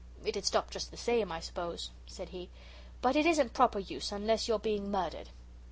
"It 0.25 0.35
'ud 0.35 0.45
stop 0.45 0.71
just 0.71 0.89
the 0.89 0.97
same, 0.97 1.31
I 1.31 1.39
suppose," 1.39 1.91
said 2.07 2.29
he, 2.29 2.49
"but 3.03 3.15
it 3.15 3.27
isn't 3.27 3.53
proper 3.53 3.77
use 3.77 4.11
unless 4.11 4.47
you're 4.47 4.57
being 4.57 4.89
murdered. 4.89 5.29